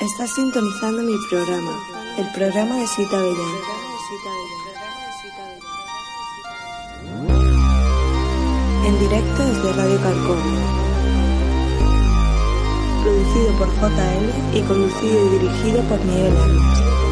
Estás 0.00 0.30
sintonizando 0.30 1.02
mi 1.02 1.14
programa, 1.28 1.72
el 2.16 2.26
programa 2.32 2.74
de 2.76 2.86
Sita 2.86 3.18
Bellán. 3.18 3.56
En 8.86 8.98
directo 8.98 9.44
desde 9.44 9.72
Radio 9.74 10.00
Calcón. 10.00 10.38
Producido 13.02 13.58
por 13.58 13.68
JL 13.68 14.56
y 14.56 14.62
conducido 14.62 15.26
y 15.26 15.38
dirigido 15.38 15.82
por 15.82 16.02
Miguel 16.06 16.34
Ángel. 16.34 17.09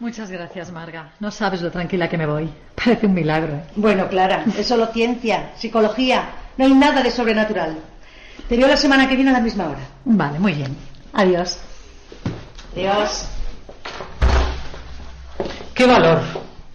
Muchas 0.00 0.30
gracias, 0.30 0.70
Marga. 0.70 1.10
No 1.18 1.30
sabes 1.30 1.60
lo 1.60 1.72
tranquila 1.72 2.08
que 2.08 2.16
me 2.16 2.26
voy. 2.26 2.48
Parece 2.74 3.06
un 3.06 3.14
milagro. 3.14 3.62
Bueno, 3.74 4.08
Clara, 4.08 4.44
es 4.56 4.66
solo 4.66 4.86
ciencia, 4.86 5.50
psicología. 5.56 6.28
No 6.56 6.64
hay 6.64 6.74
nada 6.74 7.02
de 7.02 7.10
sobrenatural. 7.10 7.76
Te 8.48 8.56
veo 8.56 8.68
la 8.68 8.76
semana 8.76 9.08
que 9.08 9.16
viene 9.16 9.30
a 9.30 9.34
la 9.34 9.40
misma 9.40 9.66
hora. 9.68 9.80
Vale, 10.04 10.38
muy 10.38 10.52
bien. 10.52 10.76
Adiós. 11.12 11.58
Adiós. 12.72 13.28
¡Qué 15.74 15.86
valor! 15.86 16.20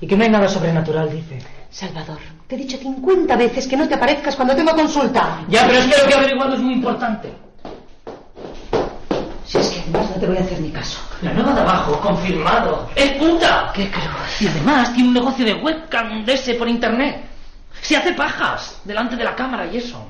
Y 0.01 0.07
que 0.07 0.17
no 0.17 0.23
hay 0.23 0.29
nada 0.29 0.49
sobrenatural, 0.49 1.09
dice. 1.09 1.39
Salvador, 1.69 2.19
te 2.47 2.55
he 2.55 2.57
dicho 2.57 2.77
50 2.77 3.35
veces 3.37 3.67
que 3.67 3.77
no 3.77 3.87
te 3.87 3.95
aparezcas 3.95 4.35
cuando 4.35 4.55
tengo 4.55 4.73
consulta. 4.73 5.39
Ya, 5.47 5.65
pero 5.65 5.79
es 5.79 5.85
que 5.85 6.01
lo 6.01 6.07
que 6.07 6.13
he 6.13 6.17
averiguado 6.17 6.53
es 6.55 6.59
muy 6.59 6.73
importante. 6.73 7.33
Además 9.83 10.11
no 10.11 10.19
te 10.19 10.27
voy 10.27 10.37
a 10.37 10.41
hacer 10.41 10.61
ni 10.61 10.71
caso. 10.71 10.99
La 11.21 11.33
nueva 11.33 11.53
de 11.53 11.61
abajo, 11.61 11.99
confirmado. 11.99 12.89
¡Es 12.95 13.11
puta! 13.13 13.71
¡Qué 13.73 13.91
cruz! 13.91 14.41
Y 14.41 14.47
además 14.47 14.93
tiene 14.93 15.09
un 15.09 15.13
negocio 15.13 15.45
de 15.45 15.53
webcam 15.55 16.23
de 16.23 16.33
ese 16.33 16.55
por 16.55 16.67
internet. 16.69 17.25
Se 17.81 17.97
hace 17.97 18.13
pajas 18.13 18.81
delante 18.85 19.15
de 19.15 19.23
la 19.23 19.35
cámara 19.35 19.65
y 19.67 19.77
eso. 19.77 20.05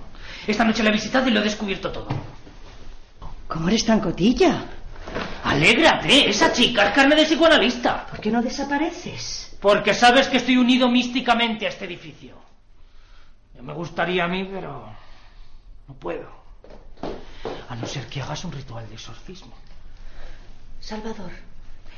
Esta 0.45 0.63
noche 0.63 0.83
la 0.83 0.89
he 0.89 0.93
visitado 0.93 1.27
y 1.27 1.31
lo 1.31 1.39
he 1.39 1.43
descubierto 1.43 1.91
todo. 1.91 2.07
¿Cómo 3.47 3.67
eres 3.67 3.85
tan 3.85 3.99
cotilla? 3.99 4.63
Alégrate, 5.43 6.29
esa 6.29 6.51
chica 6.51 6.87
es 6.87 6.93
carne 6.93 7.15
de 7.15 7.25
psicoanalista. 7.25 8.05
¿Por 8.07 8.19
qué 8.19 8.31
no 8.31 8.41
desapareces? 8.41 9.57
Porque 9.59 9.93
sabes 9.93 10.27
que 10.27 10.37
estoy 10.37 10.57
unido 10.57 10.89
místicamente 10.89 11.65
a 11.65 11.69
este 11.69 11.85
edificio. 11.85 12.35
Ya 13.55 13.61
me 13.61 13.73
gustaría 13.73 14.25
a 14.25 14.27
mí, 14.27 14.47
pero 14.51 14.89
no 15.87 15.93
puedo. 15.95 16.42
A 17.73 17.75
no 17.75 17.87
ser 17.87 18.05
que 18.05 18.21
hagas 18.21 18.45
un 18.45 18.51
ritual 18.51 18.87
de 18.87 18.93
exorcismo. 18.93 19.55
Salvador, 20.79 21.31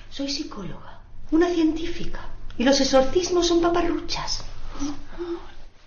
soy 0.10 0.30
psicóloga, 0.30 1.02
una 1.32 1.50
científica. 1.50 2.22
Y 2.58 2.64
los 2.64 2.80
exorcismos 2.80 3.48
son 3.50 3.62
paparruchas. 3.62 4.46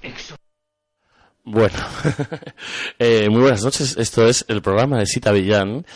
Exor 0.03 0.38
Bueno, 1.51 1.79
eh, 2.99 3.27
muy 3.31 3.41
buenas 3.41 3.65
noches. 3.65 3.97
Esto 3.97 4.29
es 4.29 4.45
el 4.49 4.61
programa 4.61 4.99
de 4.99 5.07
Sita 5.07 5.33
Villán. 5.33 5.87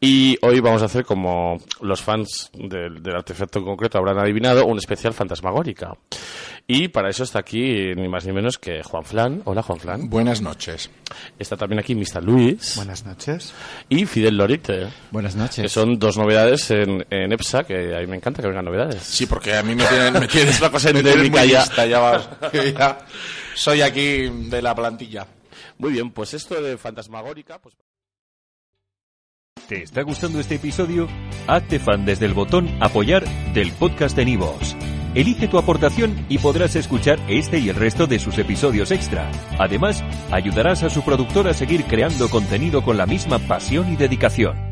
Y 0.00 0.38
hoy 0.40 0.60
vamos 0.60 0.80
a 0.80 0.86
hacer, 0.86 1.04
como 1.04 1.58
los 1.82 2.00
fans 2.00 2.50
del, 2.54 3.02
del 3.02 3.14
artefacto 3.16 3.58
en 3.58 3.66
concreto 3.66 3.98
habrán 3.98 4.18
adivinado, 4.18 4.64
un 4.64 4.78
especial 4.78 5.12
fantasmagórica. 5.12 5.92
Y 6.66 6.88
para 6.88 7.10
eso 7.10 7.24
está 7.24 7.40
aquí 7.40 7.94
ni 7.94 8.08
más 8.08 8.24
ni 8.24 8.32
menos 8.32 8.56
que 8.56 8.82
Juan 8.82 9.04
Flan. 9.04 9.42
Hola, 9.44 9.62
Juan 9.62 9.78
Flan. 9.78 10.08
Buenas 10.08 10.40
noches. 10.40 10.90
Está 11.38 11.58
también 11.58 11.80
aquí 11.80 11.94
Mr. 11.94 12.24
Luis. 12.24 12.76
Buenas 12.76 13.04
noches. 13.04 13.52
Y 13.90 14.06
Fidel 14.06 14.38
Lorite. 14.38 14.88
Buenas 15.10 15.36
noches. 15.36 15.62
Que 15.62 15.68
son 15.68 15.98
dos 15.98 16.16
novedades 16.16 16.70
en, 16.70 17.04
en 17.10 17.32
EPSA, 17.32 17.64
que 17.64 17.94
a 17.94 18.00
mí 18.00 18.06
me 18.06 18.16
encanta 18.16 18.40
que 18.40 18.48
vengan 18.48 18.64
novedades. 18.64 19.02
Sí, 19.02 19.26
porque 19.26 19.54
a 19.54 19.62
mí 19.62 19.74
me 19.74 19.84
tienen, 19.84 20.14
me 20.14 20.26
tienen, 20.26 20.48
Es 20.54 20.60
una 20.60 20.70
cosa 20.70 20.88
endémica 20.88 21.44
ya. 21.44 21.60
lista, 21.60 21.84
ya 21.84 21.98
vas. 22.00 22.28
que 22.50 22.72
ya 22.72 22.98
soy 23.54 23.82
aquí 23.82 24.28
de 24.28 24.62
la 24.62 24.74
plantilla. 24.74 25.26
Muy 25.78 25.92
bien, 25.92 26.10
pues 26.10 26.34
esto 26.34 26.60
de 26.60 26.76
fantasmagórica... 26.76 27.58
Pues... 27.60 27.76
¿Te 29.68 29.82
está 29.82 30.02
gustando 30.02 30.40
este 30.40 30.56
episodio? 30.56 31.08
Hazte 31.46 31.78
fan 31.78 32.04
desde 32.04 32.26
el 32.26 32.34
botón 32.34 32.68
Apoyar 32.80 33.24
del 33.54 33.72
podcast 33.72 34.16
de 34.16 34.24
Nivos. 34.24 34.76
Elige 35.14 35.46
tu 35.46 35.58
aportación 35.58 36.26
y 36.28 36.38
podrás 36.38 36.74
escuchar 36.74 37.18
este 37.28 37.58
y 37.58 37.68
el 37.68 37.76
resto 37.76 38.06
de 38.06 38.18
sus 38.18 38.38
episodios 38.38 38.90
extra. 38.90 39.30
Además, 39.58 40.02
ayudarás 40.30 40.82
a 40.82 40.90
su 40.90 41.02
productor 41.02 41.48
a 41.48 41.54
seguir 41.54 41.84
creando 41.84 42.30
contenido 42.30 42.82
con 42.82 42.96
la 42.96 43.06
misma 43.06 43.38
pasión 43.38 43.92
y 43.92 43.96
dedicación. 43.96 44.71